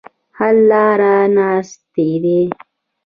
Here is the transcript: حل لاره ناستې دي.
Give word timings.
حل 0.37 0.57
لاره 0.71 1.15
ناستې 1.35 2.09
دي. 2.23 2.39